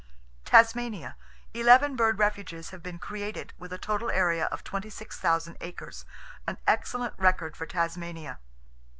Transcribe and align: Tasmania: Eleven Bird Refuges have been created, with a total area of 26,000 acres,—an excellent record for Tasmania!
Tasmania: 0.45 1.15
Eleven 1.53 1.95
Bird 1.95 2.17
Refuges 2.17 2.71
have 2.71 2.81
been 2.81 2.97
created, 2.97 3.53
with 3.59 3.71
a 3.71 3.77
total 3.77 4.09
area 4.09 4.45
of 4.47 4.63
26,000 4.63 5.55
acres,—an 5.61 6.57
excellent 6.65 7.13
record 7.19 7.55
for 7.55 7.67
Tasmania! 7.67 8.39